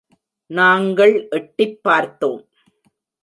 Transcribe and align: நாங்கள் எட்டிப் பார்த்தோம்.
நாங்கள் 0.49 1.27
எட்டிப் 1.29 1.79
பார்த்தோம். 1.83 2.41